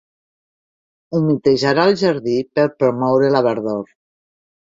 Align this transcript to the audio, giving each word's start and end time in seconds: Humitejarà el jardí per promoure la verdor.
Humitejarà 1.17 1.83
el 1.89 1.93
jardí 2.05 2.39
per 2.61 2.67
promoure 2.81 3.31
la 3.37 3.45
verdor. 3.51 3.87